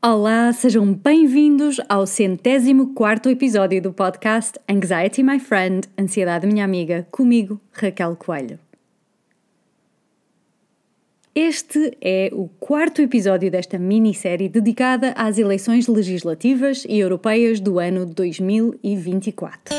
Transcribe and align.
Olá, 0.00 0.52
sejam 0.52 0.94
bem-vindos 0.94 1.80
ao 1.88 2.06
centésimo 2.06 2.94
quarto 2.94 3.28
episódio 3.28 3.82
do 3.82 3.92
podcast 3.92 4.56
Anxiety 4.70 5.24
My 5.24 5.40
Friend, 5.40 5.88
Ansiedade 5.98 6.46
Minha 6.46 6.64
Amiga, 6.64 7.04
comigo, 7.10 7.60
Raquel 7.72 8.14
Coelho. 8.14 8.60
Este 11.34 11.98
é 12.00 12.30
o 12.32 12.48
quarto 12.60 13.02
episódio 13.02 13.50
desta 13.50 13.76
minissérie 13.76 14.48
dedicada 14.48 15.12
às 15.16 15.36
eleições 15.36 15.88
legislativas 15.88 16.84
e 16.88 17.00
europeias 17.00 17.58
do 17.58 17.80
ano 17.80 18.06
2024. 18.06 19.74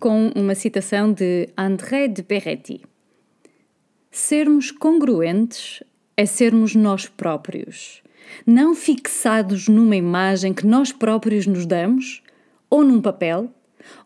Com 0.00 0.32
uma 0.34 0.54
citação 0.54 1.12
de 1.12 1.48
André 1.56 2.08
de 2.08 2.22
Peretti. 2.22 2.80
Sermos 4.10 4.70
congruentes 4.70 5.82
é 6.16 6.24
sermos 6.24 6.74
nós 6.74 7.06
próprios, 7.06 8.02
não 8.46 8.74
fixados 8.74 9.68
numa 9.68 9.96
imagem 9.96 10.54
que 10.54 10.66
nós 10.66 10.90
próprios 10.90 11.46
nos 11.46 11.66
damos, 11.66 12.22
ou 12.70 12.82
num 12.82 13.00
papel, 13.00 13.52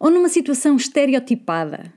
ou 0.00 0.10
numa 0.10 0.28
situação 0.28 0.76
estereotipada, 0.76 1.92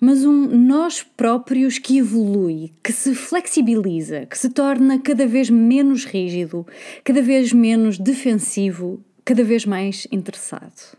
mas 0.00 0.24
um 0.24 0.46
nós 0.46 1.02
próprios 1.02 1.78
que 1.78 1.98
evolui, 1.98 2.72
que 2.82 2.92
se 2.92 3.14
flexibiliza, 3.14 4.26
que 4.26 4.38
se 4.38 4.50
torna 4.50 4.98
cada 4.98 5.26
vez 5.26 5.50
menos 5.50 6.04
rígido, 6.04 6.66
cada 7.02 7.20
vez 7.20 7.52
menos 7.52 7.98
defensivo, 7.98 9.02
cada 9.24 9.42
vez 9.42 9.66
mais 9.66 10.06
interessado. 10.12 10.96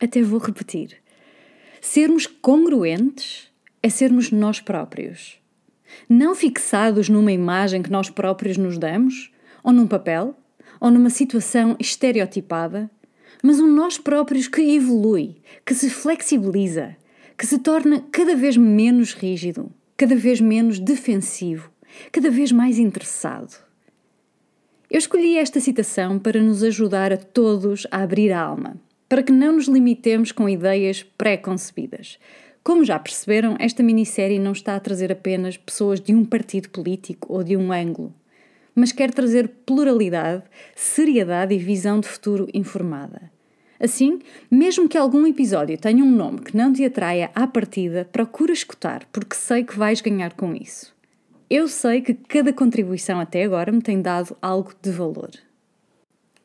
Até 0.00 0.22
vou 0.22 0.38
repetir. 0.38 0.96
Sermos 1.90 2.26
congruentes 2.26 3.48
é 3.82 3.88
sermos 3.88 4.30
nós 4.30 4.60
próprios. 4.60 5.40
Não 6.06 6.34
fixados 6.34 7.08
numa 7.08 7.32
imagem 7.32 7.80
que 7.80 7.90
nós 7.90 8.10
próprios 8.10 8.58
nos 8.58 8.76
damos, 8.76 9.32
ou 9.64 9.72
num 9.72 9.86
papel, 9.86 10.36
ou 10.78 10.90
numa 10.90 11.08
situação 11.08 11.76
estereotipada, 11.80 12.90
mas 13.42 13.58
um 13.58 13.66
nós 13.66 13.96
próprios 13.96 14.46
que 14.46 14.60
evolui, 14.60 15.36
que 15.64 15.74
se 15.74 15.88
flexibiliza, 15.88 16.94
que 17.38 17.46
se 17.46 17.58
torna 17.58 18.04
cada 18.12 18.36
vez 18.36 18.54
menos 18.54 19.14
rígido, 19.14 19.72
cada 19.96 20.14
vez 20.14 20.42
menos 20.42 20.78
defensivo, 20.78 21.70
cada 22.12 22.28
vez 22.28 22.52
mais 22.52 22.78
interessado. 22.78 23.64
Eu 24.90 24.98
escolhi 24.98 25.38
esta 25.38 25.58
citação 25.58 26.18
para 26.18 26.38
nos 26.38 26.62
ajudar 26.62 27.14
a 27.14 27.16
todos 27.16 27.86
a 27.90 28.02
abrir 28.02 28.30
a 28.30 28.42
alma 28.42 28.76
para 29.08 29.22
que 29.22 29.32
não 29.32 29.54
nos 29.54 29.66
limitemos 29.66 30.32
com 30.32 30.48
ideias 30.48 31.02
pré-concebidas. 31.02 32.18
Como 32.62 32.84
já 32.84 32.98
perceberam, 32.98 33.56
esta 33.58 33.82
minissérie 33.82 34.38
não 34.38 34.52
está 34.52 34.76
a 34.76 34.80
trazer 34.80 35.10
apenas 35.10 35.56
pessoas 35.56 36.00
de 36.00 36.14
um 36.14 36.24
partido 36.24 36.68
político 36.68 37.32
ou 37.32 37.42
de 37.42 37.56
um 37.56 37.72
ângulo, 37.72 38.14
mas 38.74 38.92
quer 38.92 39.10
trazer 39.10 39.48
pluralidade, 39.64 40.42
seriedade 40.76 41.54
e 41.54 41.58
visão 41.58 41.98
de 41.98 42.06
futuro 42.06 42.46
informada. 42.52 43.30
Assim, 43.80 44.18
mesmo 44.50 44.88
que 44.88 44.98
algum 44.98 45.26
episódio 45.26 45.78
tenha 45.78 46.04
um 46.04 46.10
nome 46.10 46.40
que 46.40 46.56
não 46.56 46.72
te 46.72 46.84
atraia 46.84 47.30
à 47.34 47.46
partida, 47.46 48.08
procura 48.10 48.52
escutar, 48.52 49.06
porque 49.12 49.36
sei 49.36 49.64
que 49.64 49.78
vais 49.78 50.00
ganhar 50.00 50.34
com 50.34 50.54
isso. 50.54 50.94
Eu 51.48 51.68
sei 51.68 52.02
que 52.02 52.12
cada 52.12 52.52
contribuição 52.52 53.18
até 53.18 53.44
agora 53.44 53.72
me 53.72 53.80
tem 53.80 54.02
dado 54.02 54.36
algo 54.42 54.72
de 54.82 54.90
valor. 54.90 55.30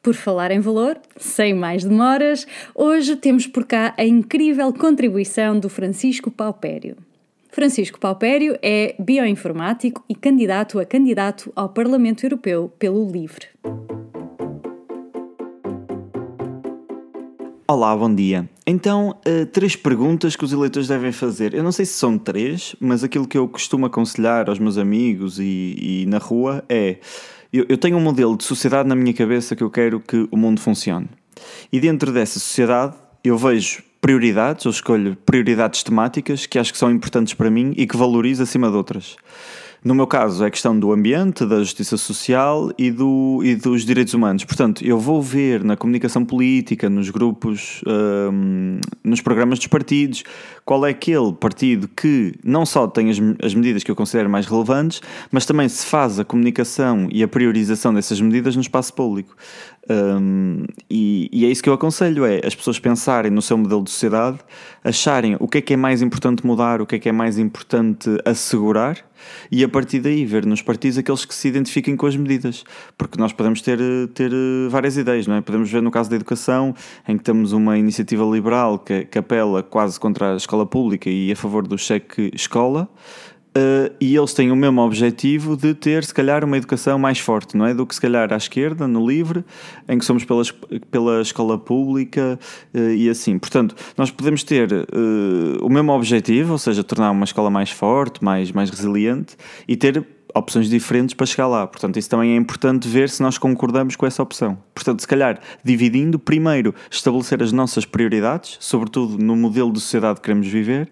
Por 0.03 0.15
falar 0.15 0.51
em 0.51 0.59
valor, 0.59 0.99
sem 1.15 1.53
mais 1.53 1.85
demoras, 1.85 2.45
hoje 2.75 3.15
temos 3.15 3.47
por 3.47 3.63
cá 3.63 3.93
a 3.97 4.03
incrível 4.03 4.73
contribuição 4.73 5.57
do 5.57 5.69
Francisco 5.69 6.29
Paupério. 6.29 6.97
Francisco 7.49 7.97
Paupério 7.97 8.59
é 8.61 8.95
bioinformático 8.99 10.03
e 10.09 10.13
candidato 10.13 10.77
a 10.77 10.83
candidato 10.83 11.53
ao 11.55 11.69
Parlamento 11.69 12.25
Europeu 12.25 12.69
pelo 12.77 13.09
LIVRE. 13.09 13.47
Olá, 17.65 17.95
bom 17.95 18.13
dia. 18.13 18.49
Então, 18.67 19.15
uh, 19.25 19.45
três 19.45 19.77
perguntas 19.77 20.35
que 20.35 20.43
os 20.43 20.51
eleitores 20.51 20.89
devem 20.89 21.13
fazer. 21.13 21.53
Eu 21.53 21.63
não 21.63 21.71
sei 21.71 21.85
se 21.85 21.93
são 21.93 22.17
três, 22.17 22.75
mas 22.77 23.05
aquilo 23.05 23.25
que 23.25 23.37
eu 23.37 23.47
costumo 23.47 23.85
aconselhar 23.85 24.49
aos 24.49 24.59
meus 24.59 24.77
amigos 24.77 25.39
e, 25.39 25.77
e 25.79 26.05
na 26.07 26.17
rua 26.17 26.61
é 26.67 26.97
eu, 27.53 27.65
eu 27.69 27.77
tenho 27.77 27.95
um 27.97 28.01
modelo 28.01 28.35
de 28.35 28.43
sociedade 28.43 28.89
na 28.89 28.95
minha 28.95 29.13
cabeça 29.13 29.55
que 29.55 29.63
eu 29.63 29.69
quero 29.69 29.99
que 29.99 30.27
o 30.31 30.37
mundo 30.37 30.59
funcione. 30.59 31.07
E 31.71 31.79
dentro 31.79 32.11
dessa 32.11 32.39
sociedade 32.39 32.95
eu 33.23 33.37
vejo 33.37 33.83
prioridades, 34.01 34.65
eu 34.65 34.71
escolho 34.71 35.15
prioridades 35.25 35.83
temáticas 35.83 36.45
que 36.45 36.59
acho 36.59 36.73
que 36.73 36.77
são 36.77 36.91
importantes 36.91 37.33
para 37.33 37.49
mim 37.49 37.73
e 37.77 37.87
que 37.87 37.95
valorizo 37.95 38.43
acima 38.43 38.69
de 38.69 38.75
outras. 38.75 39.15
No 39.83 39.93
meu 39.93 40.07
caso, 40.07 40.45
é 40.45 40.47
a 40.47 40.49
questão 40.49 40.79
do 40.79 40.93
ambiente, 40.93 41.45
da 41.45 41.59
justiça 41.59 41.97
social 41.97 42.71
e, 42.77 42.89
do, 42.89 43.41
e 43.43 43.53
dos 43.53 43.83
direitos 43.83 44.13
humanos. 44.13 44.45
Portanto, 44.45 44.83
eu 44.85 44.97
vou 44.97 45.21
ver 45.21 45.61
na 45.61 45.75
comunicação 45.75 46.23
política, 46.23 46.89
nos 46.89 47.09
grupos, 47.09 47.81
um, 47.85 48.79
nos 49.03 49.19
programas 49.19 49.59
dos 49.59 49.67
partidos, 49.67 50.23
qual 50.65 50.85
é 50.85 50.91
aquele 50.91 51.33
partido 51.33 51.87
que 51.87 52.33
não 52.43 52.65
só 52.65 52.87
tem 52.87 53.09
as, 53.09 53.17
as 53.43 53.53
medidas 53.53 53.83
que 53.83 53.91
eu 53.91 53.95
considero 53.95 54.29
mais 54.29 54.45
relevantes, 54.45 55.01
mas 55.31 55.45
também 55.45 55.67
se 55.67 55.85
faz 55.85 56.19
a 56.19 56.25
comunicação 56.25 57.07
e 57.11 57.23
a 57.23 57.27
priorização 57.27 57.93
dessas 57.93 58.19
medidas 58.21 58.55
no 58.55 58.61
espaço 58.61 58.93
público. 58.93 59.35
Um, 59.89 60.63
e, 60.89 61.29
e, 61.31 61.45
é 61.45 61.49
isso 61.49 61.61
que 61.61 61.67
eu 61.67 61.73
aconselho: 61.73 62.25
é 62.25 62.39
as 62.45 62.55
pessoas 62.55 62.79
pensarem 62.79 63.29
no 63.29 63.41
seu 63.41 63.57
modelo 63.57 63.83
de 63.83 63.91
sociedade, 63.91 64.39
acharem 64.81 65.35
o 65.39 65.47
que 65.47 65.57
é 65.57 65.61
que 65.61 65.73
é 65.73 65.77
mais 65.77 66.01
importante 66.01 66.45
mudar, 66.45 66.81
o 66.81 66.85
que 66.85 66.95
é 66.95 66.99
que 66.99 67.09
é 67.09 67.11
mais 67.11 67.37
importante 67.37 68.09
assegurar, 68.23 68.97
e 69.51 69.61
a 69.61 69.67
partir 69.67 69.99
daí 69.99 70.25
ver 70.25 70.45
nos 70.45 70.61
partidos 70.61 70.97
aqueles 70.97 71.25
que 71.25 71.35
se 71.35 71.49
identifiquem 71.49 71.97
com 71.97 72.05
as 72.05 72.15
medidas. 72.15 72.63
Porque 72.97 73.19
nós 73.19 73.33
podemos 73.33 73.61
ter, 73.61 73.77
ter 74.13 74.31
várias 74.69 74.95
ideias, 74.95 75.27
não 75.27 75.35
é? 75.35 75.41
Podemos 75.41 75.69
ver 75.69 75.81
no 75.81 75.91
caso 75.91 76.09
da 76.09 76.15
educação, 76.15 76.73
em 77.05 77.17
que 77.17 77.23
temos 77.23 77.51
uma 77.51 77.77
iniciativa 77.77 78.23
liberal 78.23 78.79
que, 78.79 79.03
que 79.03 79.17
apela 79.17 79.61
quase 79.61 79.99
contra 79.99 80.33
a 80.33 80.37
escola 80.37 80.52
pública 80.65 81.09
e 81.09 81.31
a 81.31 81.35
favor 81.35 81.67
do 81.67 81.77
cheque 81.77 82.31
escola. 82.33 82.89
Uh, 83.55 83.93
e 84.01 84.15
eles 84.15 84.33
têm 84.33 84.51
o 84.51 84.55
mesmo 84.55 84.81
objetivo 84.81 85.55
de 85.55 85.75
ter, 85.75 86.03
se 86.03 86.11
calhar, 86.11 86.43
uma 86.43 86.57
educação 86.57 86.97
mais 86.97 87.19
forte, 87.19 87.55
não 87.55 87.67
é? 87.67 87.73
Do 87.73 87.85
que, 87.85 87.93
se 87.93 88.01
calhar, 88.01 88.33
à 88.33 88.37
esquerda, 88.37 88.87
no 88.87 89.07
LIVRE, 89.07 89.45
em 89.87 89.99
que 89.99 90.05
somos 90.05 90.25
pela, 90.25 90.41
pela 90.89 91.21
escola 91.21 91.55
pública 91.55 92.39
uh, 92.73 92.79
e 92.89 93.07
assim. 93.07 93.37
Portanto, 93.37 93.75
nós 93.95 94.09
podemos 94.09 94.43
ter 94.43 94.73
uh, 94.73 95.63
o 95.63 95.69
mesmo 95.69 95.91
objetivo, 95.91 96.53
ou 96.53 96.57
seja, 96.57 96.83
tornar 96.83 97.11
uma 97.11 97.25
escola 97.25 97.51
mais 97.51 97.69
forte, 97.69 98.23
mais, 98.23 98.51
mais 98.51 98.71
resiliente 98.71 99.35
e 99.67 99.75
ter 99.75 100.03
opções 100.33 100.69
diferentes 100.69 101.13
para 101.13 101.25
chegar 101.25 101.47
lá. 101.47 101.67
Portanto, 101.67 101.97
isso 101.97 102.09
também 102.09 102.33
é 102.33 102.35
importante 102.35 102.87
ver 102.87 103.09
se 103.09 103.21
nós 103.21 103.37
concordamos 103.37 103.95
com 103.95 104.05
essa 104.05 104.23
opção. 104.23 104.57
Portanto, 104.73 105.01
se 105.01 105.07
calhar, 105.07 105.39
dividindo, 105.63 106.17
primeiro, 106.17 106.73
estabelecer 106.89 107.41
as 107.43 107.51
nossas 107.51 107.85
prioridades, 107.85 108.57
sobretudo 108.59 109.17
no 109.17 109.35
modelo 109.35 109.71
de 109.71 109.79
sociedade 109.79 110.19
que 110.19 110.25
queremos 110.25 110.47
viver 110.47 110.91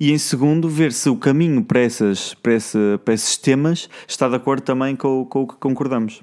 e 0.00 0.10
em 0.10 0.16
segundo, 0.16 0.66
ver 0.66 0.92
se 0.92 1.10
o 1.10 1.16
caminho 1.16 1.62
para, 1.62 1.80
essas, 1.80 2.32
para, 2.32 2.54
esse, 2.54 2.78
para 3.04 3.12
esses 3.12 3.36
temas 3.36 3.88
está 4.08 4.26
de 4.30 4.34
acordo 4.34 4.62
também 4.62 4.96
com, 4.96 5.26
com 5.26 5.42
o 5.42 5.46
que 5.46 5.56
concordamos. 5.56 6.22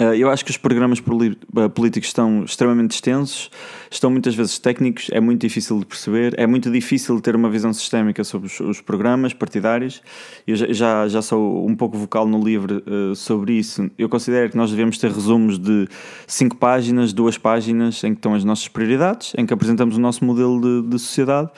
Uh, 0.00 0.14
eu 0.14 0.30
acho 0.30 0.42
que 0.42 0.50
os 0.50 0.56
programas 0.56 0.98
eh, 0.98 1.68
políticos 1.68 2.08
estão 2.08 2.42
extremamente 2.44 2.92
extensos, 2.92 3.50
estão 3.90 4.10
muitas 4.10 4.34
vezes 4.34 4.58
técnicos, 4.58 5.10
é 5.12 5.20
muito 5.20 5.42
difícil 5.42 5.78
de 5.78 5.84
perceber, 5.84 6.34
é 6.38 6.46
muito 6.46 6.70
difícil 6.70 7.20
ter 7.20 7.36
uma 7.36 7.50
visão 7.50 7.70
sistémica 7.70 8.24
sobre 8.24 8.50
os, 8.62 8.80
programas 8.80 9.34
partidários. 9.34 10.00
Eu 10.46 10.56
já, 10.56 11.06
já 11.06 11.20
sou 11.20 11.68
um 11.68 11.76
pouco 11.76 11.98
vocal 11.98 12.26
no 12.26 12.42
livro 12.42 12.82
uh, 12.86 13.14
sobre 13.14 13.52
isso. 13.52 13.90
Eu 13.98 14.08
considero 14.08 14.48
que 14.48 14.56
nós 14.56 14.70
devemos 14.70 14.96
ter 14.96 15.10
resumos 15.10 15.58
de 15.58 15.86
cinco 16.26 16.56
páginas, 16.56 17.12
duas 17.12 17.36
páginas, 17.36 18.02
em 18.02 18.14
que 18.14 18.20
estão 18.20 18.34
as 18.34 18.42
nossas 18.42 18.68
prioridades, 18.68 19.34
em 19.36 19.44
que 19.44 19.52
apresentamos 19.52 19.98
o 19.98 20.00
nosso 20.00 20.24
modelo 20.24 20.60
de, 20.60 20.88
de 20.88 20.98
sociedade 20.98 21.50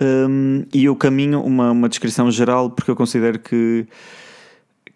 um, 0.00 0.64
e 0.74 0.84
eu 0.84 0.94
caminho 0.94 1.40
uma, 1.40 1.70
uma 1.70 1.88
descrição 1.88 2.30
geral 2.30 2.68
porque 2.68 2.90
eu 2.90 2.96
considero 2.96 3.38
que 3.38 3.86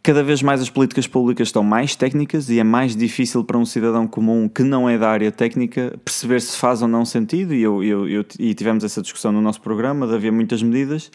cada 0.02 0.22
vez 0.22 0.42
mais 0.42 0.60
as 0.60 0.70
políticas 0.70 1.06
públicas 1.06 1.48
estão 1.48 1.62
mais 1.62 1.94
técnicas 1.94 2.48
e 2.48 2.58
é 2.58 2.64
mais 2.64 2.96
difícil 2.96 3.44
para 3.44 3.58
um 3.58 3.64
cidadão 3.64 4.06
comum 4.06 4.48
que 4.48 4.62
não 4.62 4.88
é 4.88 4.96
da 4.96 5.10
área 5.10 5.30
técnica 5.30 5.98
perceber 6.04 6.40
se 6.40 6.56
faz 6.56 6.82
ou 6.82 6.88
não 6.88 7.04
sentido. 7.04 7.54
E, 7.54 7.62
eu, 7.62 7.82
eu, 7.84 8.08
eu, 8.08 8.24
e 8.38 8.54
tivemos 8.54 8.84
essa 8.84 9.02
discussão 9.02 9.30
no 9.30 9.40
nosso 9.40 9.60
programa, 9.60 10.06
de 10.06 10.14
havia 10.14 10.32
muitas 10.32 10.62
medidas 10.62 11.10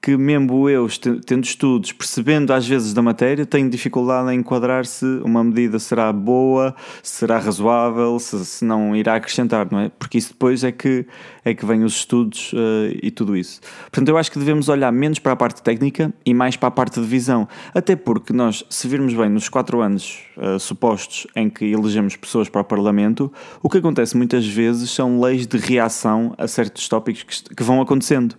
que 0.00 0.16
mesmo 0.16 0.68
eu, 0.68 0.86
tendo 1.26 1.42
estudos, 1.42 1.90
percebendo 1.90 2.52
às 2.52 2.66
vezes 2.66 2.94
da 2.94 3.02
matéria, 3.02 3.44
tenho 3.44 3.68
dificuldade 3.68 4.32
em 4.32 4.38
enquadrar 4.38 4.86
se 4.86 5.04
uma 5.24 5.42
medida 5.42 5.80
será 5.80 6.12
boa, 6.12 6.76
será 7.02 7.38
razoável, 7.38 8.16
se, 8.20 8.44
se 8.44 8.64
não 8.64 8.94
irá 8.94 9.16
acrescentar, 9.16 9.66
não 9.70 9.80
é? 9.80 9.90
Porque 9.98 10.16
isso 10.16 10.28
depois 10.28 10.62
é 10.62 10.70
que, 10.70 11.06
é 11.44 11.52
que 11.54 11.66
vem 11.66 11.82
os 11.82 11.96
estudos 11.96 12.52
uh, 12.52 12.96
e 13.02 13.10
tudo 13.10 13.36
isso. 13.36 13.60
Portanto, 13.90 14.08
eu 14.08 14.16
acho 14.16 14.30
que 14.30 14.38
devemos 14.38 14.68
olhar 14.68 14.92
menos 14.92 15.18
para 15.18 15.32
a 15.32 15.36
parte 15.36 15.60
técnica 15.60 16.14
e 16.24 16.32
mais 16.32 16.56
para 16.56 16.68
a 16.68 16.70
parte 16.70 17.00
de 17.00 17.06
visão. 17.06 17.48
Até 17.74 17.96
porque 17.96 18.32
nós, 18.32 18.64
se 18.70 18.86
virmos 18.86 19.12
bem 19.12 19.28
nos 19.28 19.48
quatro 19.48 19.80
anos 19.80 20.20
uh, 20.36 20.60
supostos 20.60 21.26
em 21.34 21.50
que 21.50 21.64
elegemos 21.64 22.14
pessoas 22.14 22.48
para 22.48 22.60
o 22.60 22.64
Parlamento, 22.64 23.32
o 23.60 23.68
que 23.68 23.78
acontece 23.78 24.16
muitas 24.16 24.46
vezes 24.46 24.90
são 24.90 25.20
leis 25.20 25.48
de 25.48 25.58
reação 25.58 26.32
a 26.38 26.46
certos 26.46 26.88
tópicos 26.88 27.24
que, 27.24 27.56
que 27.56 27.62
vão 27.64 27.80
acontecendo. 27.80 28.36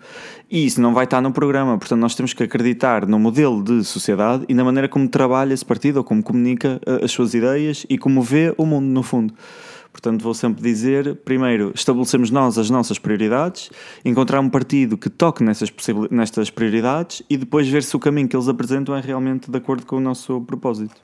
E 0.50 0.66
isso 0.66 0.80
não 0.80 0.94
vai 0.94 1.04
estar 1.04 1.22
no 1.22 1.32
programa, 1.32 1.78
portanto, 1.78 2.00
nós 2.00 2.16
temos 2.16 2.34
que 2.34 2.42
acreditar 2.42 3.06
no 3.06 3.20
modelo 3.20 3.62
de 3.62 3.84
sociedade 3.84 4.46
e 4.48 4.54
na 4.54 4.64
maneira 4.64 4.88
como 4.88 5.08
trabalha 5.10 5.54
esse 5.54 5.66
partido 5.66 5.98
ou 5.98 6.04
como 6.06 6.24
comunica 6.24 6.80
uh, 6.88 7.04
as 7.04 7.12
suas 7.12 7.34
ideias 7.34 7.86
e 7.90 7.98
como 7.98 8.22
vê 8.22 8.54
o 8.58 8.66
mundo, 8.66 8.86
no 8.86 9.04
fundo. 9.04 9.34
Portanto, 9.92 10.22
vou 10.22 10.34
sempre 10.34 10.62
dizer: 10.62 11.16
primeiro, 11.26 11.74
estabelecemos 11.76 12.32
nós 12.32 12.58
as 12.58 12.70
nossas 12.70 12.98
prioridades, 12.98 13.70
encontrar 14.06 14.40
um 14.40 14.48
partido 14.48 14.98
que 14.98 15.10
toque 15.10 15.44
nessas, 15.44 15.74
nestas 16.10 16.50
prioridades 16.50 17.24
e 17.30 17.36
depois 17.36 17.68
ver 17.68 17.84
se 17.84 17.96
o 17.96 18.00
caminho 18.00 18.30
que 18.30 18.36
eles 18.36 18.48
apresentam 18.48 18.96
é 18.96 19.02
realmente 19.02 19.52
de 19.52 19.58
acordo 19.58 19.86
com 19.86 19.98
o 19.98 20.00
nosso 20.00 20.40
propósito. 20.42 20.96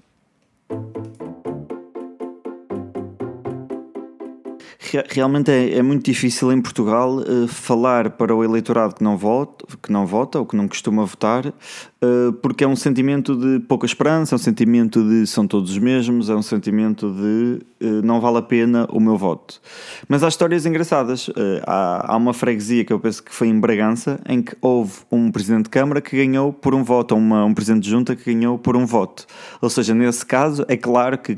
Realmente 5.10 5.51
é, 5.51 5.78
é, 5.78 5.81
muito 5.81 6.06
difícil 6.06 6.51
em 6.51 6.62
Portugal 6.62 7.18
uh, 7.18 7.48
falar 7.48 8.12
para 8.12 8.36
o 8.36 8.44
eleitorado 8.44 8.95
que 8.95 9.04
não, 9.04 9.18
vota, 9.18 9.66
que 9.81 9.92
não 9.92 10.06
vota 10.06 10.40
ou 10.40 10.45
que 10.45 10.56
não 10.56 10.68
costuma 10.68 11.06
votar, 11.06 11.48
uh, 11.48 12.34
porque 12.42 12.63
é 12.63 12.68
um 12.68 12.75
sentimento 12.75 13.36
de 13.36 13.60
pouca 13.66 13.86
esperança, 13.86 14.34
é 14.34 14.38
um 14.38 14.40
sentimento 14.40 15.04
de 15.07 15.25
são 15.28 15.48
todos 15.48 15.72
os 15.72 15.78
mesmos, 15.78 16.30
é 16.30 16.36
um 16.36 16.42
sentimento 16.42 17.12
de 17.12 17.86
uh, 17.86 18.01
não 18.04 18.19
vale 18.19 18.38
a 18.38 18.42
pena 18.42 18.88
o 18.92 19.00
meu 19.00 19.18
voto. 19.18 19.62
Mas 20.07 20.24
há 20.24 20.28
histórias 20.28 20.66
engraçadas. 20.66 21.30
Há, 21.66 22.13
há, 22.13 22.18
uma 22.18 22.34
freguesia 22.34 22.84
que 22.84 22.92
eu 22.92 23.00
penso 23.00 23.24
que 23.24 23.34
foi 23.34 23.48
em 23.48 23.60
Bragança, 23.60 24.19
em 24.28 24.42
que 24.42 24.56
houve 24.62 24.94
um 25.12 25.31
presidente 25.31 25.66
de 25.66 25.69
Câmara 25.69 26.01
que 26.01 26.16
ganhou 26.16 26.51
por 26.51 26.74
um 26.75 26.84
voto, 26.84 27.13
ou 27.13 27.19
uma, 27.19 27.46
um 27.46 27.54
presidente 27.54 27.84
de 27.84 27.89
junta 27.89 28.16
que 28.16 28.34
ganhou 28.34 28.57
por 28.57 28.75
um 28.75 28.86
voto. 28.86 29.25
Ou 29.62 29.69
seja, 29.69 29.94
nesse 29.94 30.25
caso, 30.25 30.66
é 30.68 30.78
claro 30.78 31.18
que 31.18 31.38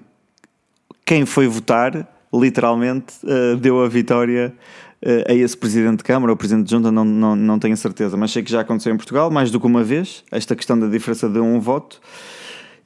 quem 1.05 1.25
foi 1.25 1.47
votar 1.47 2.14
literalmente 2.39 3.13
uh, 3.23 3.55
deu 3.57 3.83
a 3.83 3.87
vitória 3.87 4.53
uh, 5.01 5.31
a 5.31 5.33
esse 5.33 5.55
presidente 5.55 5.97
de 5.97 6.03
Câmara 6.03 6.31
ou 6.31 6.37
presidente 6.37 6.65
de 6.65 6.71
Junta, 6.71 6.91
não, 6.91 7.05
não, 7.05 7.35
não 7.35 7.59
tenho 7.59 7.77
certeza, 7.77 8.17
mas 8.17 8.31
sei 8.31 8.43
que 8.43 8.51
já 8.51 8.61
aconteceu 8.61 8.93
em 8.93 8.97
Portugal 8.97 9.31
mais 9.31 9.51
do 9.51 9.59
que 9.59 9.65
uma 9.65 9.83
vez, 9.83 10.23
esta 10.31 10.55
questão 10.55 10.77
da 10.77 10.87
diferença 10.87 11.29
de 11.29 11.39
um 11.39 11.59
voto. 11.59 12.01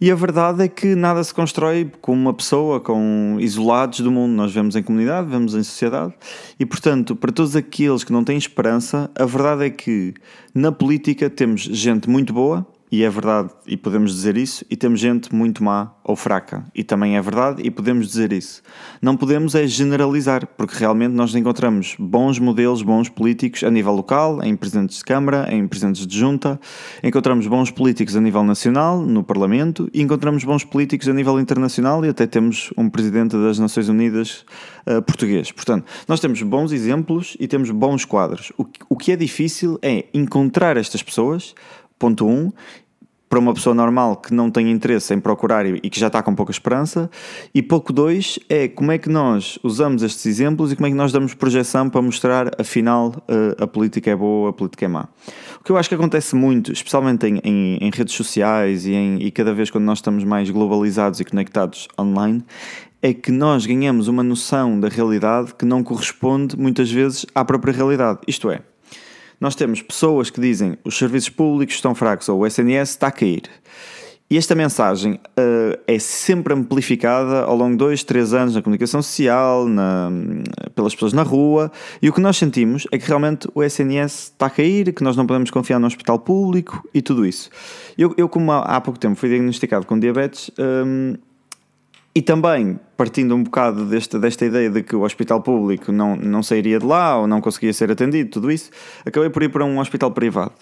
E 0.02 0.10
a 0.10 0.16
verdade 0.16 0.64
é 0.64 0.68
que 0.70 0.96
nada 0.96 1.22
se 1.22 1.34
constrói 1.34 1.92
com 2.00 2.14
uma 2.14 2.34
pessoa, 2.34 2.80
com 2.80 3.36
isolados 3.38 4.00
do 4.00 4.10
mundo. 4.10 4.32
Nós 4.32 4.50
vemos 4.54 4.78
em 4.78 4.82
comunidade, 4.82 5.30
vemos 5.30 5.54
em 5.54 5.62
sociedade. 5.62 6.14
E, 6.58 6.66
portanto, 6.66 7.18
para 7.18 7.34
todos 7.34 7.54
aqueles 7.54 8.06
que 8.06 8.14
não 8.14 8.24
têm 8.24 8.38
esperança, 8.38 9.12
a 9.14 9.26
verdade 9.26 9.66
é 9.66 9.70
que 9.70 10.14
na 10.56 10.72
política 10.72 11.30
temos 11.30 11.64
gente 11.64 12.10
muito 12.10 12.32
boa 12.32 12.66
e 12.92 13.04
é 13.04 13.10
verdade, 13.10 13.50
e 13.68 13.78
podemos 13.78 14.12
dizer 14.12 14.36
isso, 14.36 14.66
e 14.70 14.76
temos 14.76 15.00
gente 15.00 15.34
muito 15.34 15.64
má 15.64 15.94
ou 16.04 16.16
fraca, 16.16 16.66
e 16.74 16.84
também 16.84 17.18
é 17.18 17.22
verdade, 17.22 17.62
e 17.64 17.70
podemos 17.70 18.08
dizer 18.08 18.34
isso. 18.34 18.64
Não 19.00 19.16
podemos 19.16 19.54
é 19.54 19.68
generalizar, 19.68 20.48
porque 20.58 20.76
realmente 20.76 21.14
nós 21.14 21.36
encontramos 21.36 21.96
bons 22.00 22.40
modelos, 22.40 22.82
bons 22.82 23.08
políticos 23.08 23.64
a 23.64 23.70
nível 23.70 23.94
local, 23.94 24.44
em 24.44 24.56
presidentes 24.56 24.98
de 24.98 25.04
Câmara, 25.04 25.48
em 25.54 25.68
presidentes 25.68 26.08
de 26.08 26.18
Junta, 26.18 26.60
encontramos 27.04 27.46
bons 27.46 27.70
políticos 27.70 28.16
a 28.16 28.22
nível 28.22 28.44
nacional, 28.44 29.00
no 29.02 29.24
Parlamento, 29.24 29.88
e 29.94 30.02
encontramos 30.02 30.44
bons 30.44 30.64
políticos 30.64 31.08
a 31.08 31.14
nível 31.14 31.40
internacional, 31.40 32.04
e 32.04 32.10
até 32.10 32.26
temos 32.26 32.74
um 32.76 32.90
presidente 32.90 33.38
das 33.38 33.60
Nações 33.60 33.88
Unidas 33.88 34.46
uh, 34.88 35.02
português. 35.04 35.52
Portanto, 35.52 35.86
nós 36.08 36.20
temos 36.20 36.42
bons 36.42 36.72
exemplos 36.72 37.38
e 37.40 37.48
temos 37.48 37.70
bons 37.70 38.04
quadros. 38.04 38.52
O, 38.58 38.66
o 38.90 38.98
que 38.98 39.12
é 39.12 39.16
difícil 39.16 39.78
é 39.84 40.06
encontrar 40.12 40.76
estas 40.76 41.04
pessoas 41.04 41.54
ponto 42.00 42.26
1, 42.26 42.32
um, 42.32 42.52
para 43.30 43.38
uma 43.38 43.54
pessoa 43.54 43.76
normal 43.76 44.18
que 44.18 44.34
não 44.34 44.50
tem 44.50 44.72
interesse 44.72 45.14
em 45.14 45.20
procurar 45.20 45.64
e, 45.66 45.80
que 45.82 46.00
já 46.00 46.08
está 46.08 46.24
com 46.24 46.34
pouca 46.34 46.52
esperança. 46.52 47.10
E 47.54 47.62
pouco 47.62 47.94
dois 47.94 48.40
é 48.50 48.68
como 48.68 48.92
é 48.92 48.98
que 48.98 49.08
nós 49.08 49.60
usamos 49.62 50.02
estes 50.02 50.26
exemplos 50.26 50.72
e 50.72 50.76
como 50.76 50.88
é 50.88 50.90
que 50.90 50.96
nós 50.96 51.12
damos 51.12 51.36
projeção 51.36 51.88
para 51.90 52.02
mostrar, 52.02 52.50
afinal, 52.60 53.14
a, 53.60 53.66
a 53.66 53.68
política 53.68 54.10
é 54.10 54.16
boa, 54.16 54.50
a 54.50 54.54
política 54.54 54.86
é 54.86 54.88
má. 54.88 55.08
O 55.62 55.64
que 55.64 55.72
eu 55.72 55.78
acho 55.78 55.88
que 55.88 55.96
acontece 55.96 56.36
muito, 56.36 56.72
especialmente 56.72 57.28
em, 57.28 57.40
em, 57.44 57.78
em 57.78 57.92
redes 57.94 58.16
sociais 58.16 58.88
e, 58.88 58.94
em, 58.94 59.22
e 59.22 59.30
cada 59.30 59.54
vez 59.54 59.70
quando 59.70 59.84
nós 59.84 60.00
estamos 60.00 60.24
mais 60.24 60.50
globalizados 60.50 61.20
e 61.20 61.26
conectados 61.26 61.88
online, 62.00 62.44
é 63.02 63.14
que 63.14 63.32
nós 63.32 63.66
ganhamos 63.66 64.08
uma 64.08 64.24
noção 64.24 64.80
da 64.80 64.90
realidade 64.90 65.54
que 65.54 65.66
não 65.66 65.84
corresponde 65.84 66.58
muitas 66.58 66.92
vezes 66.92 67.26
à 67.34 67.46
própria 67.46 67.74
realidade. 67.74 68.20
Isto 68.28 68.50
é, 68.50 68.62
nós 69.40 69.56
temos 69.56 69.82
pessoas 69.82 70.30
que 70.30 70.42
dizem 70.42 70.78
os 70.84 70.98
serviços 70.98 71.30
públicos 71.30 71.76
estão 71.76 71.96
fracos 71.96 72.28
ou 72.30 72.40
o 72.40 72.48
SNS 72.48 72.92
está 72.92 73.08
a 73.08 73.12
cair. 73.12 73.44
E 74.32 74.38
esta 74.38 74.54
mensagem 74.54 75.14
uh, 75.14 75.80
é 75.88 75.98
sempre 75.98 76.54
amplificada 76.54 77.42
ao 77.42 77.56
longo 77.56 77.72
de 77.72 77.78
dois, 77.78 78.04
três 78.04 78.32
anos 78.32 78.54
na 78.54 78.62
comunicação 78.62 79.02
social, 79.02 79.68
na, 79.68 80.12
pelas 80.76 80.94
pessoas 80.94 81.14
na 81.14 81.24
rua, 81.24 81.72
e 82.00 82.08
o 82.08 82.14
que 82.14 82.22
nós 82.22 82.38
sentimos 82.38 82.86
é 82.92 83.00
que 83.00 83.08
realmente 83.08 83.50
o 83.56 83.64
SNS 83.64 84.26
está 84.26 84.46
a 84.46 84.50
cair, 84.52 84.94
que 84.94 85.04
nós 85.04 85.18
não 85.18 85.26
podemos 85.26 85.50
confiar 85.50 85.80
no 85.80 85.88
hospital 85.88 86.20
público 86.20 86.88
e 86.94 87.02
tudo 87.02 87.26
isso. 87.26 87.50
Eu, 87.98 88.14
eu 88.18 88.30
como 88.30 88.52
há, 88.52 88.80
pouco 88.80 89.00
tempo 89.00 89.16
fui 89.16 89.30
diagnosticado 89.30 89.88
com 89.88 89.98
diabetes, 89.98 90.52
um, 90.60 91.16
e 92.14 92.22
também, 92.22 92.80
partindo 92.98 93.36
um 93.36 93.44
bocado 93.44 93.86
desta, 93.86 94.18
desta 94.18 94.46
ideia 94.46 94.70
de 94.70 94.82
que 94.82 94.96
o 94.96 95.04
hospital 95.04 95.42
público 95.42 95.92
não, 95.92 96.16
não 96.16 96.42
sairia 96.42 96.80
de 96.80 96.86
lá 96.86 97.18
ou 97.18 97.28
não 97.28 97.40
conseguia 97.40 97.72
ser 97.72 97.92
atendido, 97.92 98.32
tudo 98.32 98.52
isso, 98.52 98.72
acabei 99.06 99.30
por 99.30 99.44
ir 99.44 99.50
para 99.50 99.64
um 99.64 99.80
hospital 99.80 100.12
privado. 100.12 100.56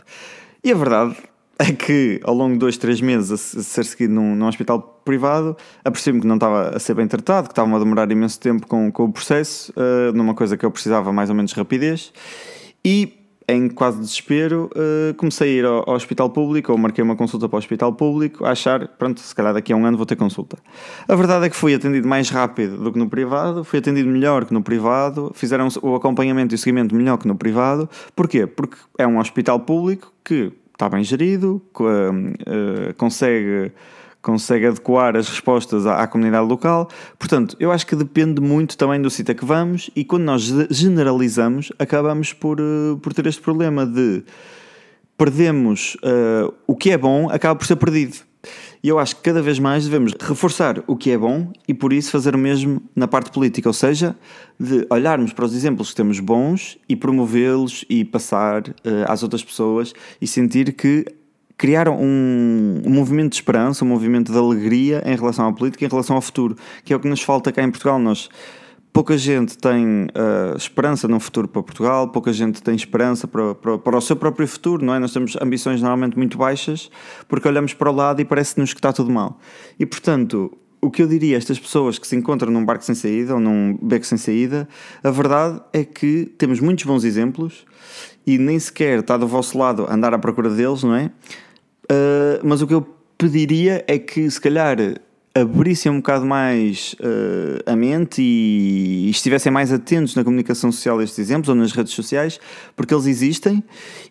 E 0.63 0.71
a 0.71 0.75
verdade 0.75 1.15
é 1.57 1.71
que 1.71 2.19
ao 2.23 2.33
longo 2.33 2.53
de 2.53 2.59
dois, 2.59 2.77
três 2.77 2.99
meses 2.99 3.31
a 3.31 3.63
ser 3.63 3.85
seguido 3.85 4.13
num, 4.13 4.35
num 4.35 4.47
hospital 4.47 5.01
privado, 5.05 5.55
apercebi-me 5.83 6.21
que 6.21 6.27
não 6.27 6.35
estava 6.35 6.75
a 6.75 6.79
ser 6.79 6.93
bem 6.93 7.07
tratado, 7.07 7.47
que 7.47 7.53
estava 7.53 7.73
a 7.73 7.79
demorar 7.79 8.11
imenso 8.11 8.39
tempo 8.39 8.67
com, 8.67 8.91
com 8.91 9.05
o 9.05 9.11
processo, 9.11 9.71
uh, 9.71 10.11
numa 10.13 10.33
coisa 10.33 10.57
que 10.57 10.65
eu 10.65 10.71
precisava 10.71 11.13
mais 11.13 11.29
ou 11.29 11.35
menos 11.35 11.53
rapidez. 11.53 12.11
E 12.83 13.16
em 13.47 13.69
quase 13.69 13.99
desespero, 13.99 14.69
uh, 14.75 15.13
comecei 15.15 15.49
a 15.49 15.53
ir 15.53 15.65
ao, 15.65 15.89
ao, 15.89 15.95
hospital 15.95 16.29
público, 16.29 16.71
ou 16.71 16.77
marquei 16.77 17.01
uma 17.01 17.15
consulta 17.15 17.47
para 17.47 17.55
o 17.55 17.59
hospital 17.59 17.93
público, 17.93 18.45
a 18.45 18.51
achar, 18.51 18.87
pronto, 18.89 19.21
se 19.21 19.33
calhar 19.33 19.53
daqui 19.53 19.71
a 19.71 19.75
um 19.75 19.85
ano 19.85 19.95
vou 19.95 20.05
ter 20.05 20.17
consulta. 20.17 20.57
A 21.07 21.15
verdade 21.15 21.45
é 21.45 21.49
que 21.49 21.55
fui 21.55 21.73
atendido 21.73 22.05
mais 22.07 22.29
rápido 22.29 22.77
do 22.77 22.91
que 22.91 22.99
no 22.99 23.09
privado, 23.09 23.63
fui 23.63 23.79
atendido 23.79 24.09
melhor 24.09 24.43
que 24.45 24.53
no 24.53 24.61
privado, 24.61 25.31
fizeram 25.33 25.69
o 25.81 25.95
acompanhamento 25.95 26.53
e 26.53 26.55
o 26.55 26.57
seguimento 26.57 26.93
melhor 26.93 27.17
que 27.17 27.27
no 27.27 27.35
privado. 27.35 27.89
Porquê? 28.13 28.45
Porque 28.45 28.75
é 28.97 29.07
um 29.07 29.17
hospital 29.17 29.61
público 29.61 30.11
que 30.25 30.51
está 30.73 30.89
bem 30.89 31.03
gerido, 31.03 31.61
uh, 31.79 31.83
uh, 31.83 32.93
consegue 32.97 33.71
consegue 34.27 34.65
adequar 34.65 35.15
as 35.15 35.29
respostas 35.29 35.85
à, 35.85 36.03
à, 36.03 36.07
comunidade 36.07 36.45
local. 36.45 36.89
Portanto, 37.17 37.55
eu 37.61 37.71
acho 37.71 37.87
que 37.87 37.95
depende 37.95 38.41
muito 38.41 38.77
também 38.77 39.01
do 39.01 39.09
sítio 39.09 39.31
a 39.31 39.35
que 39.35 39.45
vamos 39.45 39.89
e 39.95 40.03
quando 40.03 40.23
nós 40.23 40.41
generalizamos, 40.69 41.71
acabamos 41.79 42.33
por, 42.33 42.59
uh, 42.59 42.97
por 43.01 43.13
ter 43.13 43.25
este 43.25 43.41
problema 43.41 43.85
de 43.85 44.23
perdemos 45.17 45.95
uh, 46.03 46.53
o 46.67 46.75
que 46.75 46.91
é 46.91 46.97
bom, 46.97 47.29
acaba 47.29 47.55
por 47.55 47.65
ser 47.65 47.77
perdido. 47.77 48.17
E 48.83 48.89
eu 48.89 48.99
acho 48.99 49.15
que 49.15 49.21
cada 49.21 49.41
vez 49.41 49.59
mais 49.59 49.85
devemos 49.85 50.13
reforçar 50.19 50.83
o 50.87 50.97
que 50.97 51.09
é 51.09 51.17
bom 51.17 51.51
e 51.65 51.73
por 51.73 51.93
isso 51.93 52.11
fazer 52.11 52.35
o 52.35 52.37
mesmo 52.37 52.81
na 52.93 53.07
parte 53.07 53.31
política, 53.31 53.69
ou 53.69 53.73
seja, 53.73 54.13
de 54.59 54.85
olharmos 54.89 55.31
para 55.31 55.45
os 55.45 55.55
exemplos 55.55 55.91
que 55.91 55.95
temos 55.95 56.19
bons 56.19 56.77
e 56.87 56.97
promovê-los 56.97 57.85
e 57.89 58.03
passar 58.03 58.67
uh, 58.67 58.73
às 59.07 59.23
outras 59.23 59.43
pessoas 59.43 59.93
e 60.21 60.27
sentir 60.27 60.73
que 60.73 61.05
criaram 61.57 61.97
um, 61.99 62.81
um, 62.85 62.89
movimento 62.89 63.31
de 63.31 63.37
esperança, 63.37 63.83
um 63.83 63.87
movimento 63.87 64.31
de 64.31 64.37
alegria 64.37 65.01
em 65.05 65.15
relação 65.15 65.47
à 65.47 65.51
política, 65.51 65.83
em 65.83 65.87
relação 65.87 66.15
ao 66.15 66.21
futuro, 66.21 66.55
que 66.83 66.93
é 66.93 66.95
o 66.95 66.99
que 66.99 67.07
nos 67.07 67.21
falta 67.21 67.51
cá 67.51 67.63
em 67.63 67.71
Portugal. 67.71 67.97
Nós, 67.97 68.29
pouca 68.93 69.17
gente 69.17 69.57
tem 69.57 70.05
uh, 70.05 70.55
esperança 70.55 71.07
num 71.07 71.19
futuro 71.19 71.47
para 71.47 71.63
Portugal, 71.63 72.09
pouca 72.09 72.31
gente 72.31 72.61
tem 72.61 72.75
esperança 72.75 73.27
para, 73.27 73.55
para, 73.55 73.77
para, 73.77 73.97
o 73.97 74.01
seu 74.01 74.15
próprio 74.15 74.47
futuro, 74.47 74.85
não 74.85 74.93
é? 74.93 74.99
Nós 74.99 75.11
temos 75.11 75.35
ambições 75.41 75.81
normalmente 75.81 76.15
muito 76.15 76.37
baixas 76.37 76.91
porque 77.27 77.47
olhamos 77.47 77.73
para 77.73 77.89
o 77.89 77.93
lado 77.93 78.21
e 78.21 78.25
parece-nos 78.25 78.73
que 78.73 78.79
está 78.79 78.93
tudo 78.93 79.09
mal. 79.09 79.39
E 79.79 79.85
portanto, 79.85 80.55
o 80.79 80.91
que 80.91 81.01
eu 81.01 81.07
diria 81.07 81.35
a 81.35 81.39
estas 81.39 81.59
pessoas 81.59 81.97
que 81.97 82.07
se 82.07 82.15
encontram 82.15 82.51
num 82.51 82.63
barco 82.63 82.83
sem 82.83 82.93
saída 82.93 83.33
ou 83.33 83.39
num 83.39 83.77
beco 83.81 84.05
sem 84.05 84.17
saída, 84.17 84.67
a 85.03 85.09
verdade 85.09 85.59
é 85.73 85.83
que 85.83 86.31
temos 86.37 86.59
muitos 86.59 86.85
bons 86.85 87.03
exemplos 87.03 87.65
e 88.25 88.37
nem 88.37 88.59
sequer 88.59 88.99
está 88.99 89.17
do 89.17 89.27
vosso 89.27 89.57
lado 89.57 89.87
andar 89.89 90.13
à 90.13 90.19
procura 90.19 90.49
deles, 90.49 90.83
não 90.83 90.93
é? 90.93 91.11
Uh, 91.91 92.39
mas 92.43 92.61
o 92.61 92.67
que 92.67 92.73
eu 92.73 92.81
pediria 93.17 93.83
é 93.87 93.97
que, 93.97 94.29
se 94.29 94.39
calhar, 94.39 94.77
abrissem 95.41 95.91
um 95.91 95.97
bocado 95.97 96.25
mais 96.25 96.95
uh, 96.99 97.71
a 97.71 97.75
mente 97.75 98.21
e, 98.21 99.05
e, 99.07 99.09
estivessem 99.09 99.51
mais 99.51 99.71
atentos 99.71 100.15
na 100.15 100.23
comunicação 100.23 100.71
social 100.71 100.99
a 100.99 101.03
estes 101.03 101.19
exemplos 101.19 101.49
ou 101.49 101.55
nas 101.55 101.71
redes 101.71 101.93
sociais, 101.93 102.39
porque 102.75 102.93
eles 102.93 103.05
existem, 103.05 103.63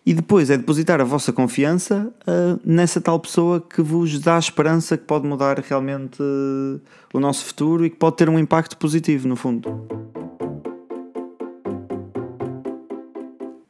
e 0.05 0.13
depois 0.13 0.49
é 0.49 0.57
depositar 0.57 1.01
a 1.01 1.03
vossa 1.03 1.33
confiança 1.33 2.11
uh, 2.21 2.59
nessa 2.63 3.01
tal 3.01 3.19
pessoa 3.19 3.61
que 3.61 3.81
vos 3.81 4.19
dá 4.19 4.35
a 4.35 4.39
esperança 4.39 4.97
que 4.97 5.03
pode 5.03 5.27
mudar 5.27 5.59
realmente 5.59 6.21
uh, 6.21 6.79
o 7.13 7.19
nosso 7.19 7.45
futuro 7.45 7.85
e 7.85 7.89
que 7.89 7.97
pode 7.97 8.15
ter 8.15 8.29
um 8.29 8.39
impacto 8.39 8.77
positivo, 8.77 9.27
no 9.27 9.35
fundo. 9.35 10.16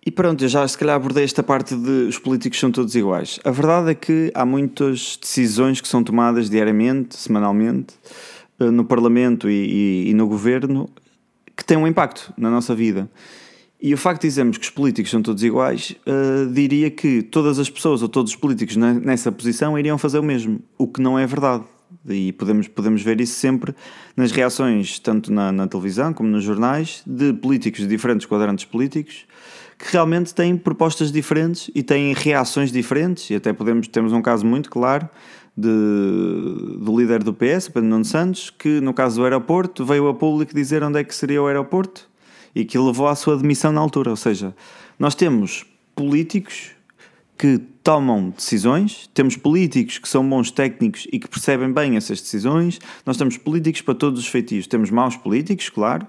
E 0.08 0.12
pronto, 0.12 0.42
eu 0.42 0.48
já 0.48 0.66
se 0.66 0.78
calhar 0.78 0.96
abordei 0.96 1.26
esta 1.26 1.44
parte 1.44 1.76
de 1.76 2.08
os 2.08 2.18
políticos 2.18 2.58
são 2.58 2.72
todos 2.72 2.96
iguais. 2.96 3.42
A 3.44 3.52
verdade 3.52 3.92
é 3.92 3.94
que 3.94 4.32
há 4.34 4.46
muitas 4.46 5.20
decisões 5.22 5.82
que 5.82 5.88
são 5.90 6.02
tomadas 6.02 6.50
diariamente, 6.50 7.18
semanalmente, 7.18 7.94
eh, 8.58 8.72
no 8.72 8.86
Parlamento 8.86 9.50
e, 9.50 10.06
e, 10.06 10.10
e 10.12 10.14
no 10.14 10.26
Governo, 10.26 10.88
que 11.58 11.66
têm 11.66 11.76
um 11.76 11.86
impacto 11.86 12.34
na 12.38 12.50
nossa 12.50 12.74
vida. 12.74 13.12
E 13.82 13.94
o 13.94 13.98
facto 13.98 14.22
de 14.22 14.30
dizermos 14.30 14.58
que 14.58 14.64
os 14.64 14.70
políticos 14.70 15.12
são 15.12 15.22
todos 15.22 15.44
iguais, 15.44 15.94
uh, 16.08 16.50
diria 16.54 16.90
que 16.90 17.22
todas 17.22 17.60
as 17.60 17.70
pessoas 17.70 18.02
ou 18.02 18.08
todos 18.08 18.32
os 18.32 18.38
políticos 18.38 18.78
nessa 18.78 19.30
posição 19.30 19.78
iriam 19.78 19.98
fazer 19.98 20.20
o 20.20 20.24
mesmo, 20.24 20.62
o 20.78 20.88
que 20.88 21.02
não 21.02 21.20
é 21.20 21.28
verdade. 21.28 21.66
E 22.08 22.32
podemos, 22.32 22.70
podemos 22.70 23.02
ver 23.02 23.20
isso 23.20 23.38
sempre 23.38 23.76
nas 24.16 24.32
reações, 24.32 25.00
tanto 25.00 25.34
na, 25.34 25.52
na 25.52 25.68
televisão 25.68 26.14
como 26.14 26.30
nos 26.30 26.46
jornais, 26.46 27.04
de 27.06 27.34
políticos 27.34 27.82
de 27.82 27.88
diferentes 27.88 28.26
quadrantes 28.26 28.64
políticos, 28.64 29.26
que 29.77 29.91
realmente 29.91 30.34
têm 30.34 30.57
propostas 30.57 31.12
diferentes 31.12 31.69
e 31.75 31.84
têm 31.84 32.13
reações 32.13 32.72
diferentes, 32.72 33.29
e 33.29 33.36
até 33.36 33.53
podemos 33.53 33.88
temos 33.88 34.12
um 34.12 34.22
caso 34.22 34.46
muito 34.46 34.69
claro 34.69 35.07
de, 35.55 35.69
do 36.79 36.98
líder 36.98 37.24
do 37.24 37.34
PS, 37.34 37.67
Pedro 37.67 37.89
Nuno 37.89 38.05
Santos, 38.05 38.50
que 38.50 38.79
no 38.81 38.93
caso 38.93 39.17
do 39.17 39.24
aeroporto 39.24 39.86
veio 39.86 40.07
a 40.07 40.13
público 40.13 40.53
dizer 40.53 40.84
onde 40.84 41.00
é 41.00 41.03
que 41.03 41.13
seria 41.13 41.41
o 41.41 41.48
aeroporto 41.48 42.10
e 42.55 42.65
que 42.65 42.77
levou 42.77 43.07
à 43.07 43.15
sua 43.15 43.38
demissão 43.38 43.72
na 43.72 43.81
altura. 43.81 44.10
Ou 44.10 44.15
seja, 44.15 44.55
nós 44.98 45.15
temos 45.15 45.65
políticos 45.96 46.72
que 47.38 47.60
tomam 47.84 48.31
decisões, 48.31 49.10
temos 49.13 49.38
políticos 49.38 50.00
que 50.00 50.10
são 50.10 50.27
bons 50.27 50.50
técnicos 50.50 51.07
e 51.12 51.19
que 51.19 51.27
percebem 51.27 51.72
bem 51.72 51.96
essas 51.96 52.19
decisões, 52.19 52.79
nós 53.05 53.15
temos 53.15 53.38
políticos 53.38 53.81
para 53.81 53.93
todos 53.93 54.19
os 54.19 54.27
feitios, 54.27 54.65
temos 54.65 54.89
maus 54.89 55.15
políticos, 55.15 55.69
claro, 55.69 56.07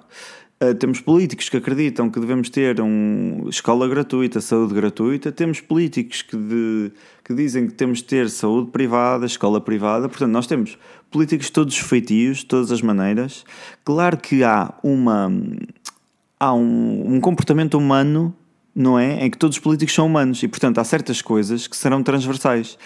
Uh, 0.60 0.74
temos 0.74 1.00
políticos 1.00 1.48
que 1.48 1.56
acreditam 1.56 2.10
que 2.10 2.18
devemos 2.18 2.50
ter 2.50 2.80
uma 2.80 3.48
escola 3.48 3.86
gratuita, 3.86 4.40
saúde 4.40 4.74
gratuita. 4.74 5.30
Temos 5.30 5.60
políticos 5.60 6.22
que, 6.22 6.36
de, 6.36 6.92
que 7.22 7.32
dizem 7.32 7.68
que 7.68 7.74
temos 7.74 7.98
de 7.98 8.04
ter 8.04 8.28
saúde 8.28 8.72
privada, 8.72 9.24
escola 9.24 9.60
privada. 9.60 10.08
Portanto, 10.08 10.32
nós 10.32 10.48
temos 10.48 10.76
políticos 11.12 11.48
todos 11.50 11.78
feitios, 11.78 12.38
de 12.38 12.46
todas 12.46 12.72
as 12.72 12.82
maneiras. 12.82 13.44
Claro 13.84 14.16
que 14.16 14.42
há 14.42 14.74
uma 14.82 15.30
há 16.40 16.52
um, 16.54 17.14
um 17.14 17.20
comportamento 17.20 17.76
humano 17.76 18.34
não 18.78 18.96
é? 18.96 19.24
Em 19.24 19.28
que 19.28 19.36
todos 19.36 19.56
os 19.56 19.60
políticos 19.60 19.92
são 19.92 20.06
humanos 20.06 20.40
e, 20.40 20.46
portanto, 20.46 20.78
há 20.78 20.84
certas 20.84 21.20
coisas 21.20 21.66
que 21.66 21.76
serão 21.76 22.00
transversais. 22.00 22.78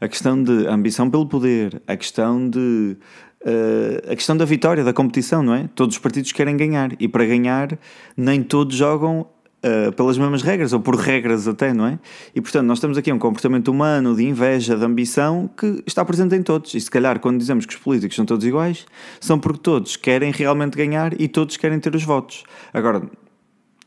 A 0.00 0.06
questão 0.06 0.40
de 0.40 0.68
ambição 0.68 1.10
pelo 1.10 1.26
poder, 1.26 1.82
a 1.88 1.96
questão 1.96 2.48
de 2.48 2.96
uh, 3.44 4.12
a 4.12 4.14
questão 4.14 4.36
da 4.36 4.44
vitória, 4.44 4.84
da 4.84 4.92
competição, 4.92 5.42
não 5.42 5.52
é? 5.52 5.68
Todos 5.74 5.96
os 5.96 6.00
partidos 6.00 6.30
querem 6.30 6.56
ganhar 6.56 6.92
e 7.00 7.08
para 7.08 7.26
ganhar 7.26 7.76
nem 8.16 8.44
todos 8.44 8.76
jogam 8.76 9.22
uh, 9.22 9.92
pelas 9.92 10.16
mesmas 10.16 10.42
regras 10.42 10.72
ou 10.72 10.78
por 10.78 10.94
regras 10.94 11.48
até, 11.48 11.74
não 11.74 11.84
é? 11.84 11.98
E 12.32 12.40
portanto 12.40 12.66
nós 12.66 12.78
temos 12.78 12.96
aqui 12.96 13.12
um 13.12 13.18
comportamento 13.18 13.72
humano 13.72 14.14
de 14.14 14.24
inveja, 14.24 14.76
de 14.76 14.84
ambição 14.84 15.50
que 15.56 15.82
está 15.84 16.04
presente 16.04 16.36
em 16.36 16.44
todos. 16.44 16.74
E 16.74 16.80
se 16.80 16.88
calhar 16.88 17.18
quando 17.18 17.38
dizemos 17.38 17.66
que 17.66 17.74
os 17.74 17.80
políticos 17.80 18.14
são 18.14 18.24
todos 18.24 18.46
iguais, 18.46 18.86
são 19.20 19.36
porque 19.36 19.58
todos 19.58 19.96
querem 19.96 20.30
realmente 20.30 20.76
ganhar 20.76 21.20
e 21.20 21.26
todos 21.26 21.56
querem 21.56 21.80
ter 21.80 21.92
os 21.94 22.04
votos. 22.04 22.44
Agora, 22.72 23.02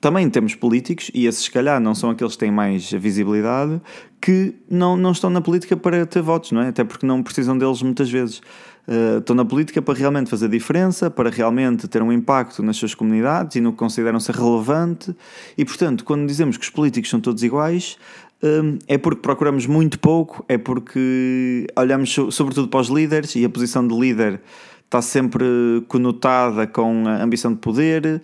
também 0.04 0.30
temos 0.30 0.54
políticos, 0.54 1.10
e 1.14 1.28
esses 1.28 1.46
se 1.46 1.50
calhar 1.50 1.80
não 1.80 1.96
são 1.96 2.10
aqueles 2.10 2.34
que 2.34 2.40
têm 2.40 2.52
mais 2.52 2.92
visibilidade, 2.92 3.82
que 4.20 4.54
não, 4.70 4.98
não 4.98 5.14
estão 5.14 5.30
na 5.30 5.40
política 5.40 5.78
para 5.78 6.06
ter 6.06 6.22
votos, 6.22 6.52
não 6.52 6.62
é? 6.62 6.68
Até 6.68 6.84
porque 6.84 7.06
não 7.06 7.24
precisam 7.24 7.58
deles 7.58 7.82
muitas 7.82 8.12
vezes. 8.12 8.40
Uh, 8.86 9.20
estão 9.20 9.34
na 9.34 9.46
política 9.46 9.82
para 9.82 9.94
realmente 9.98 10.30
fazer 10.30 10.50
diferença, 10.50 11.10
para 11.10 11.30
realmente 11.30 11.88
ter 11.88 12.02
um 12.02 12.12
impacto 12.12 12.62
nas 12.62 12.76
suas 12.76 12.94
comunidades 12.94 13.56
e 13.56 13.62
no 13.62 13.72
que 13.72 13.78
consideram 13.78 14.20
ser 14.20 14.36
relevante. 14.36 15.16
E, 15.58 15.64
portanto, 15.64 16.04
quando 16.04 16.28
dizemos 16.28 16.58
que 16.58 16.66
os 16.66 16.70
políticos 16.70 17.10
são 17.10 17.22
todos 17.22 17.42
iguais, 17.42 17.98
um, 18.44 18.80
é 18.90 18.98
porque 18.98 19.22
procuramos 19.22 19.66
muito 19.66 19.98
pouco, 20.00 20.44
é 20.50 20.58
porque 20.58 21.66
olhamos 21.78 22.14
sobretudo 22.32 22.68
para 22.68 22.82
os 22.82 22.90
líderes 22.90 23.38
e 23.38 23.46
a 23.46 23.50
posição 23.50 23.88
de 23.88 23.98
líder 23.98 24.42
está 24.84 25.02
sempre 25.02 25.46
conotada 25.88 26.68
com 26.68 27.08
a 27.08 27.24
ambição 27.24 27.54
de 27.54 27.60
poder 27.60 28.22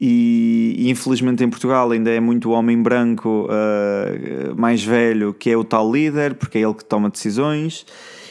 e, 0.00 0.88
infelizmente 0.88 1.44
em 1.44 1.50
Portugal 1.50 1.90
ainda 1.90 2.10
é 2.10 2.20
muito 2.20 2.50
homem 2.50 2.80
branco 2.80 3.46
uh, 3.46 4.54
mais 4.58 4.82
velho 4.82 5.34
que 5.34 5.50
é 5.50 5.56
o 5.56 5.62
tal 5.62 5.92
líder, 5.92 6.34
porque 6.34 6.58
é 6.58 6.62
ele 6.62 6.74
que 6.74 6.84
toma 6.84 7.10
decisões. 7.10 7.84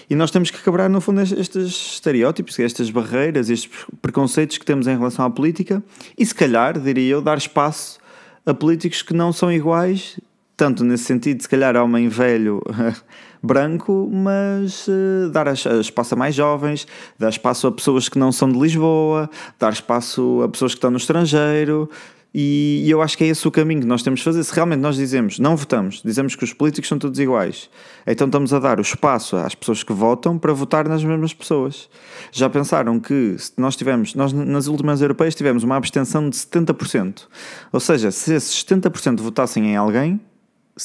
E 0.10 0.16
nós 0.16 0.32
temos 0.32 0.50
que 0.50 0.60
quebrar, 0.64 0.90
no 0.90 1.00
fundo, 1.00 1.22
estes 1.22 1.68
estereótipos, 1.94 2.58
estas 2.58 2.90
barreiras, 2.90 3.48
estes 3.48 3.70
preconceitos 4.02 4.58
que 4.58 4.66
temos 4.66 4.88
em 4.88 4.98
relação 4.98 5.24
à 5.24 5.30
política 5.30 5.84
e, 6.18 6.26
se 6.26 6.34
calhar, 6.34 6.80
diria 6.80 7.12
eu, 7.12 7.22
dar 7.22 7.38
espaço 7.38 8.00
a 8.44 8.52
políticos 8.52 9.04
que 9.04 9.14
não 9.14 9.32
são 9.32 9.52
iguais, 9.52 10.20
tanto 10.60 10.84
nesse 10.84 11.06
sentido, 11.06 11.42
se 11.42 11.48
calhar, 11.48 11.78
homem 11.78 12.10
velho 12.10 12.62
branco, 13.42 14.10
mas 14.12 14.90
uh, 14.90 15.30
dar 15.32 15.48
espaço 15.54 16.16
a 16.16 16.18
mais 16.18 16.36
jovens, 16.36 16.86
dar 17.18 17.30
espaço 17.30 17.66
a 17.68 17.72
pessoas 17.72 18.10
que 18.10 18.20
não 18.20 18.30
são 18.30 18.52
de 18.52 18.60
Lisboa, 18.60 19.30
dar 19.58 19.72
espaço 19.72 20.42
a 20.44 20.50
pessoas 20.50 20.74
que 20.74 20.80
estão 20.80 20.92
no 20.92 20.98
estrangeiro. 20.98 21.90
E, 22.36 22.84
e 22.86 22.92
eu 22.92 23.02
acho 23.02 23.18
que 23.18 23.24
é 23.24 23.28
esse 23.28 23.48
o 23.48 23.52
caminho 23.52 23.80
que 23.80 23.88
nós 23.88 24.04
temos 24.04 24.20
de 24.20 24.26
fazer. 24.26 24.44
Se 24.44 24.54
realmente 24.54 24.82
nós 24.82 24.98
dizemos, 24.98 25.40
não 25.40 25.56
votamos, 25.56 26.02
dizemos 26.04 26.36
que 26.36 26.44
os 26.44 26.52
políticos 26.52 26.90
são 26.90 27.00
todos 27.00 27.18
iguais, 27.18 27.70
então 28.06 28.28
estamos 28.28 28.54
a 28.54 28.60
dar 28.60 28.80
o 28.80 28.82
espaço 28.82 29.38
às 29.38 29.56
pessoas 29.56 29.82
que 29.82 29.94
votam 29.94 30.38
para 30.38 30.52
votar 30.52 30.90
nas 30.90 31.02
mesmas 31.06 31.34
pessoas. 31.34 31.90
Já 32.34 32.50
pensaram 32.50 33.00
que 33.00 33.38
se 33.38 33.54
nós 33.58 33.78
tivemos, 33.78 34.14
nós 34.14 34.34
nas 34.34 34.68
últimas 34.68 35.02
europeias 35.02 35.36
tivemos 35.36 35.64
uma 35.64 35.78
abstenção 35.78 36.30
de 36.30 36.36
70%. 36.36 37.28
Ou 37.72 37.80
seja, 37.80 38.12
se 38.12 38.34
esses 38.34 38.62
70% 38.66 39.22
votassem 39.22 39.66
em 39.66 39.78
alguém, 39.78 40.20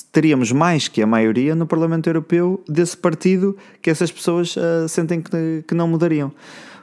teríamos 0.03 0.51
mais 0.53 0.89
que 0.89 1.03
a 1.03 1.07
maioria 1.07 1.55
no 1.55 1.67
Parlamento 1.67 2.09
Europeu 2.09 2.63
desse 2.69 2.97
partido 2.97 3.57
que 3.81 3.91
essas 3.91 4.11
pessoas 4.11 4.57
uh, 4.57 4.89
sentem 4.89 5.21
que, 5.21 5.65
que 5.67 5.75
não 5.75 5.87
mudariam. 5.87 6.33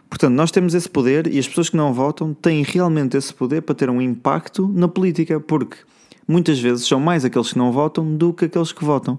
Portanto, 0.09 0.33
nós 0.33 0.51
temos 0.51 0.73
esse 0.73 0.89
poder 0.89 1.27
e 1.33 1.39
as 1.39 1.47
pessoas 1.47 1.69
que 1.69 1.77
não 1.77 1.93
votam 1.93 2.33
têm 2.33 2.63
realmente 2.63 3.15
esse 3.15 3.33
poder 3.33 3.61
para 3.61 3.73
ter 3.73 3.89
um 3.89 4.01
impacto 4.01 4.67
na 4.67 4.87
política, 4.87 5.39
porque 5.39 5.77
muitas 6.27 6.59
vezes 6.59 6.85
são 6.85 6.99
mais 6.99 7.23
aqueles 7.23 7.53
que 7.53 7.57
não 7.57 7.71
votam 7.71 8.15
do 8.15 8.33
que 8.33 8.45
aqueles 8.45 8.71
que 8.71 8.83
votam. 8.83 9.17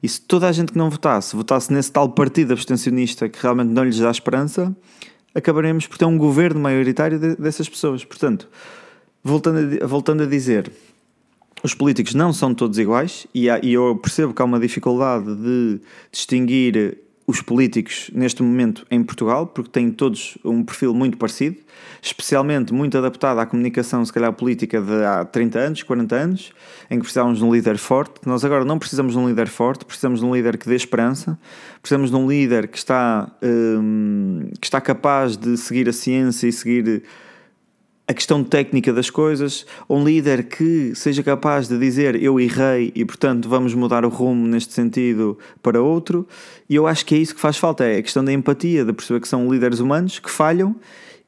E 0.00 0.08
se 0.08 0.20
toda 0.20 0.48
a 0.48 0.52
gente 0.52 0.72
que 0.72 0.78
não 0.78 0.90
votasse, 0.90 1.34
votasse 1.34 1.72
nesse 1.72 1.90
tal 1.90 2.08
partido 2.08 2.52
abstencionista 2.52 3.28
que 3.28 3.42
realmente 3.42 3.70
não 3.70 3.82
lhes 3.82 3.98
dá 3.98 4.10
esperança, 4.10 4.76
acabaremos 5.34 5.86
por 5.86 5.98
ter 5.98 6.04
um 6.04 6.16
governo 6.16 6.60
maioritário 6.60 7.18
de, 7.18 7.34
dessas 7.36 7.68
pessoas. 7.68 8.04
Portanto, 8.04 8.48
voltando 9.24 9.82
a, 9.82 9.86
voltando 9.86 10.22
a 10.22 10.26
dizer, 10.26 10.70
os 11.62 11.74
políticos 11.74 12.14
não 12.14 12.32
são 12.32 12.54
todos 12.54 12.78
iguais 12.78 13.26
e, 13.34 13.50
há, 13.50 13.60
e 13.62 13.72
eu 13.72 13.96
percebo 13.96 14.32
que 14.32 14.42
há 14.42 14.44
uma 14.44 14.60
dificuldade 14.60 15.34
de 15.34 15.80
distinguir 16.10 16.98
os 17.28 17.42
políticos 17.42 18.10
neste 18.14 18.42
momento 18.42 18.86
em 18.90 19.02
Portugal, 19.04 19.46
porque 19.46 19.70
têm 19.70 19.90
todos 19.90 20.38
um 20.42 20.64
perfil 20.64 20.94
muito 20.94 21.18
parecido, 21.18 21.58
especialmente 22.00 22.72
muito 22.72 22.96
adaptado 22.96 23.38
à 23.38 23.44
comunicação, 23.44 24.02
se 24.02 24.10
calhar 24.10 24.32
política 24.32 24.80
de 24.80 25.04
há 25.04 25.26
30 25.26 25.58
anos, 25.58 25.82
40 25.82 26.16
anos, 26.16 26.52
em 26.90 26.96
que 26.96 27.02
precisávamos 27.02 27.38
de 27.38 27.44
um 27.44 27.52
líder 27.52 27.76
forte. 27.76 28.14
Nós 28.24 28.46
agora 28.46 28.64
não 28.64 28.78
precisamos 28.78 29.12
de 29.12 29.18
um 29.18 29.28
líder 29.28 29.46
forte, 29.46 29.84
precisamos 29.84 30.20
de 30.20 30.26
um 30.26 30.34
líder 30.34 30.56
que 30.56 30.66
dê 30.66 30.74
esperança, 30.74 31.38
precisamos 31.82 32.10
de 32.10 32.16
um 32.16 32.26
líder 32.26 32.66
que 32.66 32.78
está, 32.78 33.30
hum, 33.42 34.48
que 34.58 34.66
está 34.66 34.80
capaz 34.80 35.36
de 35.36 35.54
seguir 35.58 35.86
a 35.86 35.92
ciência 35.92 36.48
e 36.48 36.52
seguir 36.52 37.02
a 38.08 38.14
questão 38.14 38.42
técnica 38.42 38.90
das 38.90 39.10
coisas, 39.10 39.66
um 39.88 40.02
líder 40.02 40.44
que 40.44 40.94
seja 40.94 41.22
capaz 41.22 41.68
de 41.68 41.78
dizer 41.78 42.20
eu 42.20 42.40
errei 42.40 42.90
e 42.94 43.04
portanto 43.04 43.46
vamos 43.50 43.74
mudar 43.74 44.02
o 44.02 44.08
rumo 44.08 44.48
neste 44.48 44.72
sentido 44.72 45.38
para 45.62 45.82
outro, 45.82 46.26
e 46.70 46.74
eu 46.74 46.86
acho 46.86 47.04
que 47.04 47.14
é 47.14 47.18
isso 47.18 47.34
que 47.34 47.40
faz 47.40 47.58
falta, 47.58 47.84
é 47.84 47.98
a 47.98 48.02
questão 48.02 48.24
da 48.24 48.32
empatia, 48.32 48.82
de 48.82 48.94
perceber 48.94 49.20
que 49.20 49.28
são 49.28 49.52
líderes 49.52 49.78
humanos 49.78 50.18
que 50.18 50.30
falham 50.30 50.74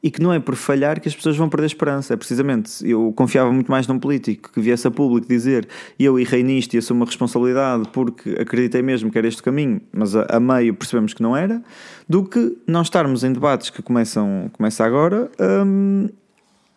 e 0.02 0.10
que 0.10 0.22
não 0.22 0.32
é 0.32 0.40
por 0.40 0.56
falhar 0.56 1.00
que 1.00 1.08
as 1.08 1.14
pessoas 1.14 1.36
vão 1.36 1.48
perder 1.48 1.66
esperança. 1.66 2.14
É 2.14 2.16
precisamente, 2.16 2.88
eu 2.88 3.12
confiava 3.14 3.52
muito 3.52 3.70
mais 3.70 3.86
num 3.86 3.98
político 3.98 4.50
que 4.50 4.60
viesse 4.60 4.86
a 4.86 4.90
público 4.90 5.28
dizer 5.28 5.68
eu 5.98 6.18
errei 6.18 6.42
nisto 6.42 6.72
e 6.74 6.78
assumo 6.78 7.00
uma 7.00 7.06
responsabilidade 7.06 7.88
porque 7.92 8.30
acreditei 8.40 8.80
mesmo 8.80 9.10
que 9.10 9.18
era 9.18 9.28
este 9.28 9.42
caminho, 9.42 9.80
mas 9.92 10.16
a, 10.16 10.26
a, 10.30 10.40
meio 10.40 10.74
percebemos 10.74 11.12
que 11.12 11.22
não 11.22 11.36
era, 11.36 11.62
do 12.08 12.24
que 12.24 12.56
não 12.66 12.80
estarmos 12.80 13.22
em 13.22 13.32
debates 13.32 13.68
que 13.68 13.82
começam 13.82 14.50
começa 14.54 14.82
agora 14.82 15.30
hum, 15.38 16.08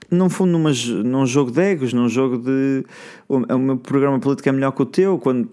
num 0.10 0.30
fundo, 0.30 0.52
numa, 0.52 0.72
num 1.04 1.26
jogo 1.26 1.52
de 1.52 1.62
egos, 1.62 1.94
num 1.94 2.10
jogo 2.10 2.38
de 2.38 2.86
o, 3.28 3.38
o 3.38 3.60
meu 3.60 3.78
programa 3.78 4.20
político 4.20 4.50
é 4.50 4.52
melhor 4.52 4.72
que 4.72 4.82
o 4.82 4.86
teu, 4.86 5.18
quando 5.18 5.50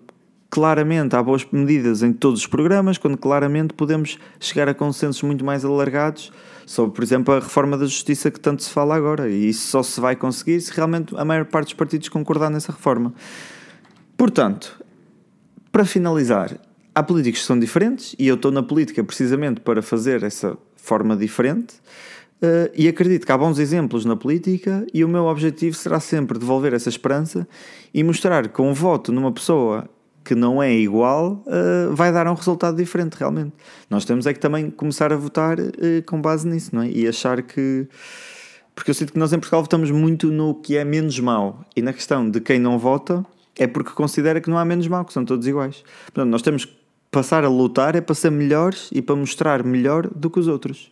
claramente 0.50 1.14
há 1.14 1.22
boas 1.22 1.46
medidas 1.52 2.02
em 2.02 2.12
todos 2.12 2.40
os 2.40 2.46
programas, 2.46 2.98
quando 2.98 3.16
claramente 3.16 3.72
podemos 3.72 4.18
chegar 4.40 4.68
a 4.68 4.74
consensos 4.74 5.22
muito 5.22 5.44
mais 5.44 5.64
alargados 5.64 6.32
sobre, 6.66 6.94
por 6.94 7.04
exemplo, 7.04 7.34
a 7.34 7.38
reforma 7.38 7.78
da 7.78 7.84
justiça 7.84 8.30
que 8.30 8.40
tanto 8.40 8.62
se 8.62 8.70
fala 8.70 8.96
agora. 8.96 9.28
E 9.28 9.48
isso 9.48 9.68
só 9.68 9.82
se 9.82 10.00
vai 10.00 10.16
conseguir 10.16 10.60
se 10.60 10.72
realmente 10.72 11.14
a 11.16 11.24
maior 11.24 11.44
parte 11.44 11.66
dos 11.66 11.74
partidos 11.74 12.08
concordar 12.08 12.50
nessa 12.50 12.72
reforma. 12.72 13.14
Portanto, 14.16 14.80
para 15.72 15.84
finalizar, 15.84 16.58
há 16.94 17.02
políticos 17.02 17.40
que 17.40 17.46
são 17.46 17.58
diferentes 17.58 18.14
e 18.18 18.26
eu 18.26 18.34
estou 18.34 18.50
na 18.50 18.62
política 18.62 19.02
precisamente 19.04 19.60
para 19.60 19.82
fazer 19.82 20.22
essa 20.22 20.58
forma 20.76 21.16
diferente. 21.16 21.74
Uh, 22.42 22.72
e 22.74 22.88
acredito 22.88 23.26
que 23.26 23.32
há 23.32 23.36
bons 23.36 23.58
exemplos 23.58 24.06
na 24.06 24.16
política 24.16 24.86
e 24.94 25.04
o 25.04 25.08
meu 25.08 25.26
objetivo 25.26 25.76
será 25.76 26.00
sempre 26.00 26.38
devolver 26.38 26.72
essa 26.72 26.88
esperança 26.88 27.46
e 27.92 28.02
mostrar 28.02 28.48
que 28.48 28.62
um 28.62 28.72
voto 28.72 29.12
numa 29.12 29.30
pessoa 29.30 29.86
que 30.24 30.34
não 30.34 30.62
é 30.62 30.72
igual 30.72 31.44
uh, 31.46 31.94
vai 31.94 32.10
dar 32.10 32.26
um 32.26 32.34
resultado 32.34 32.76
diferente 32.76 33.14
realmente. 33.14 33.52
Nós 33.90 34.06
temos 34.06 34.26
é 34.26 34.32
que 34.32 34.40
também 34.40 34.70
começar 34.70 35.12
a 35.12 35.16
votar 35.16 35.60
uh, 35.60 35.72
com 36.06 36.20
base 36.20 36.48
nisso, 36.48 36.74
não 36.74 36.82
é? 36.82 36.90
E 36.90 37.06
achar 37.06 37.42
que. 37.42 37.86
Porque 38.74 38.90
eu 38.90 38.94
sinto 38.94 39.12
que 39.12 39.18
nós 39.18 39.32
em 39.32 39.38
Portugal 39.38 39.60
votamos 39.60 39.90
muito 39.90 40.28
no 40.28 40.54
que 40.54 40.76
é 40.76 40.84
menos 40.84 41.18
mau 41.20 41.62
e 41.76 41.82
na 41.82 41.92
questão 41.92 42.30
de 42.30 42.40
quem 42.40 42.58
não 42.58 42.78
vota 42.78 43.24
é 43.58 43.66
porque 43.66 43.90
considera 43.90 44.40
que 44.40 44.48
não 44.48 44.56
há 44.56 44.64
menos 44.64 44.88
mau, 44.88 45.04
que 45.04 45.12
são 45.12 45.24
todos 45.24 45.46
iguais. 45.46 45.84
Portanto, 46.06 46.30
nós 46.30 46.40
temos 46.40 46.64
que 46.64 46.72
passar 47.10 47.44
a 47.44 47.48
lutar 47.48 47.94
é 47.94 48.00
para 48.00 48.14
ser 48.14 48.30
melhores 48.30 48.88
e 48.92 49.02
para 49.02 49.16
mostrar 49.16 49.62
melhor 49.62 50.08
do 50.08 50.30
que 50.30 50.38
os 50.38 50.46
outros. 50.46 50.90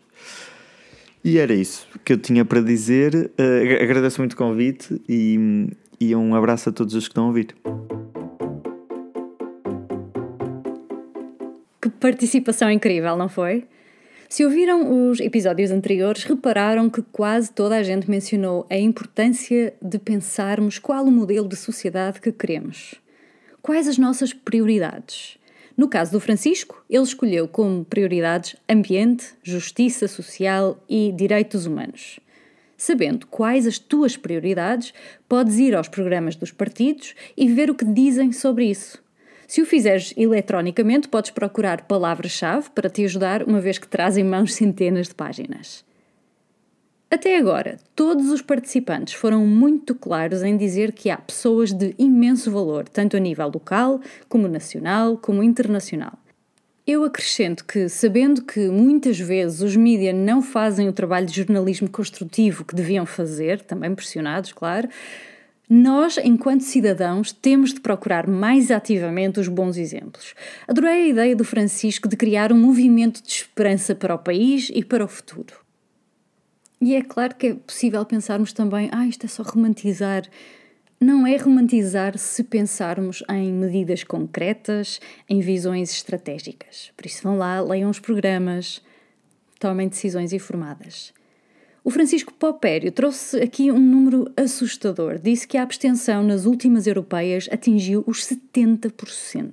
E 1.24 1.38
era 1.38 1.52
isso 1.52 1.86
que 2.04 2.12
eu 2.12 2.18
tinha 2.18 2.44
para 2.44 2.60
dizer. 2.60 3.30
Uh, 3.38 3.82
agradeço 3.82 4.20
muito 4.20 4.32
o 4.32 4.36
convite 4.36 5.00
e, 5.08 5.68
e 6.00 6.14
um 6.14 6.34
abraço 6.34 6.68
a 6.68 6.72
todos 6.72 6.94
os 6.94 7.04
que 7.04 7.12
estão 7.12 7.24
a 7.24 7.26
ouvir. 7.28 7.54
Que 11.80 11.90
participação 11.90 12.70
incrível, 12.70 13.16
não 13.16 13.28
foi? 13.28 13.64
Se 14.28 14.44
ouviram 14.44 15.10
os 15.10 15.20
episódios 15.20 15.70
anteriores, 15.70 16.24
repararam 16.24 16.90
que 16.90 17.00
quase 17.00 17.50
toda 17.50 17.76
a 17.76 17.82
gente 17.82 18.10
mencionou 18.10 18.66
a 18.68 18.76
importância 18.76 19.72
de 19.80 19.98
pensarmos 19.98 20.78
qual 20.78 21.04
o 21.04 21.10
modelo 21.10 21.48
de 21.48 21.56
sociedade 21.56 22.20
que 22.20 22.30
queremos. 22.30 22.94
Quais 23.62 23.88
as 23.88 23.96
nossas 23.96 24.34
prioridades? 24.34 25.38
No 25.78 25.88
caso 25.88 26.10
do 26.10 26.18
Francisco, 26.18 26.84
ele 26.90 27.04
escolheu 27.04 27.46
como 27.46 27.84
prioridades 27.84 28.56
ambiente, 28.68 29.28
justiça 29.44 30.08
social 30.08 30.76
e 30.88 31.12
direitos 31.12 31.66
humanos. 31.66 32.18
Sabendo 32.76 33.28
quais 33.28 33.64
as 33.64 33.78
tuas 33.78 34.16
prioridades, 34.16 34.92
podes 35.28 35.56
ir 35.60 35.76
aos 35.76 35.86
programas 35.86 36.34
dos 36.34 36.50
partidos 36.50 37.14
e 37.36 37.46
ver 37.46 37.70
o 37.70 37.76
que 37.76 37.84
dizem 37.84 38.32
sobre 38.32 38.68
isso. 38.68 39.00
Se 39.46 39.62
o 39.62 39.66
fizeres 39.66 40.12
eletronicamente, 40.16 41.06
podes 41.06 41.30
procurar 41.30 41.82
palavras-chave 41.82 42.70
para 42.70 42.90
te 42.90 43.04
ajudar, 43.04 43.44
uma 43.44 43.60
vez 43.60 43.78
que 43.78 43.86
traz 43.86 44.16
em 44.16 44.24
mãos 44.24 44.54
centenas 44.58 45.06
de 45.06 45.14
páginas. 45.14 45.84
Até 47.10 47.38
agora, 47.38 47.78
todos 47.96 48.30
os 48.30 48.42
participantes 48.42 49.14
foram 49.14 49.46
muito 49.46 49.94
claros 49.94 50.42
em 50.42 50.58
dizer 50.58 50.92
que 50.92 51.08
há 51.08 51.16
pessoas 51.16 51.72
de 51.72 51.94
imenso 51.98 52.50
valor, 52.50 52.86
tanto 52.86 53.16
a 53.16 53.20
nível 53.20 53.48
local, 53.48 53.98
como 54.28 54.46
nacional, 54.46 55.16
como 55.16 55.42
internacional. 55.42 56.12
Eu 56.86 57.04
acrescento 57.04 57.64
que, 57.64 57.88
sabendo 57.88 58.42
que 58.42 58.68
muitas 58.68 59.18
vezes 59.18 59.62
os 59.62 59.74
mídias 59.74 60.14
não 60.14 60.42
fazem 60.42 60.86
o 60.86 60.92
trabalho 60.92 61.26
de 61.26 61.36
jornalismo 61.36 61.88
construtivo 61.88 62.62
que 62.62 62.74
deviam 62.74 63.06
fazer, 63.06 63.62
também 63.62 63.94
pressionados, 63.94 64.52
claro, 64.52 64.88
nós, 65.68 66.18
enquanto 66.18 66.60
cidadãos, 66.60 67.32
temos 67.32 67.72
de 67.72 67.80
procurar 67.80 68.26
mais 68.26 68.70
ativamente 68.70 69.40
os 69.40 69.48
bons 69.48 69.78
exemplos. 69.78 70.34
Adorei 70.66 71.04
a 71.04 71.08
ideia 71.08 71.36
do 71.36 71.44
Francisco 71.44 72.06
de 72.06 72.16
criar 72.16 72.52
um 72.52 72.58
movimento 72.58 73.22
de 73.22 73.32
esperança 73.32 73.94
para 73.94 74.14
o 74.14 74.18
país 74.18 74.70
e 74.74 74.84
para 74.84 75.04
o 75.04 75.08
futuro. 75.08 75.67
E 76.80 76.94
é 76.94 77.02
claro 77.02 77.34
que 77.34 77.48
é 77.48 77.54
possível 77.54 78.04
pensarmos 78.04 78.52
também, 78.52 78.88
ah, 78.92 79.06
isto 79.06 79.24
é 79.24 79.28
só 79.28 79.42
romantizar. 79.42 80.22
Não 81.00 81.26
é 81.26 81.36
romantizar 81.36 82.16
se 82.18 82.42
pensarmos 82.44 83.22
em 83.28 83.52
medidas 83.52 84.04
concretas, 84.04 85.00
em 85.28 85.40
visões 85.40 85.90
estratégicas. 85.90 86.92
Por 86.96 87.06
isso 87.06 87.22
vão 87.22 87.36
lá, 87.36 87.60
leiam 87.60 87.90
os 87.90 87.98
programas, 87.98 88.82
tomem 89.58 89.88
decisões 89.88 90.32
informadas. 90.32 91.12
O 91.84 91.90
Francisco 91.90 92.34
Popério 92.34 92.92
trouxe 92.92 93.40
aqui 93.40 93.70
um 93.70 93.78
número 93.78 94.30
assustador. 94.36 95.18
Disse 95.18 95.48
que 95.48 95.56
a 95.56 95.62
abstenção 95.62 96.22
nas 96.22 96.44
últimas 96.44 96.86
europeias 96.86 97.48
atingiu 97.50 98.04
os 98.06 98.26
70%. 98.26 99.52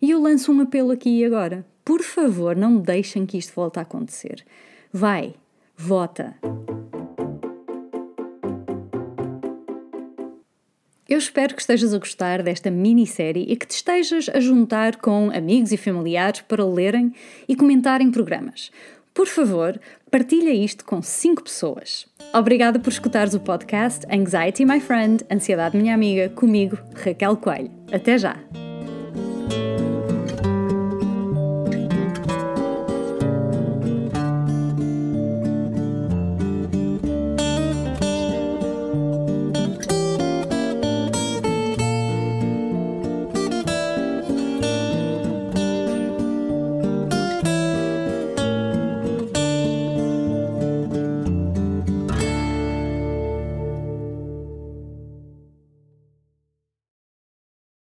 E 0.00 0.10
eu 0.10 0.20
lanço 0.20 0.52
um 0.52 0.60
apelo 0.60 0.92
aqui 0.92 1.08
e 1.08 1.24
agora. 1.24 1.66
Por 1.84 2.02
favor, 2.02 2.54
não 2.54 2.78
deixem 2.78 3.26
que 3.26 3.36
isto 3.36 3.54
volte 3.54 3.78
a 3.78 3.82
acontecer. 3.82 4.44
Vai, 4.92 5.34
vota. 5.76 6.34
Eu 11.06 11.18
espero 11.18 11.54
que 11.54 11.60
estejas 11.60 11.92
a 11.92 11.98
gostar 11.98 12.42
desta 12.42 12.70
minissérie 12.70 13.44
e 13.48 13.56
que 13.56 13.66
te 13.66 13.72
estejas 13.72 14.28
a 14.28 14.40
juntar 14.40 14.96
com 14.96 15.30
amigos 15.30 15.70
e 15.70 15.76
familiares 15.76 16.40
para 16.40 16.64
lerem 16.64 17.12
e 17.46 17.54
comentarem 17.54 18.10
programas. 18.10 18.70
Por 19.12 19.28
favor, 19.28 19.80
partilha 20.10 20.50
isto 20.50 20.84
com 20.84 21.00
5 21.00 21.44
pessoas. 21.44 22.06
Obrigada 22.34 22.80
por 22.80 22.90
escutares 22.90 23.34
o 23.34 23.40
podcast 23.40 24.04
Anxiety 24.10 24.64
My 24.64 24.80
Friend, 24.80 25.24
Ansiedade 25.30 25.76
Minha 25.76 25.94
Amiga, 25.94 26.30
comigo, 26.30 26.76
Raquel 26.96 27.36
Coelho. 27.36 27.70
Até 27.92 28.18
já! 28.18 28.36